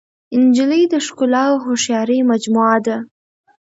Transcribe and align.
نجلۍ 0.41 0.83
د 0.93 0.93
ښکلا 1.05 1.43
او 1.51 1.57
هوښیارۍ 1.65 2.19
مجموعه 2.31 2.77
ده. 2.85 2.97